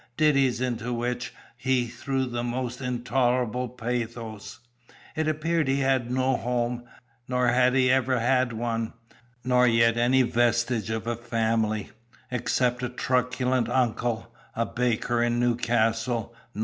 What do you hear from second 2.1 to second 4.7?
the most intolerable pathos.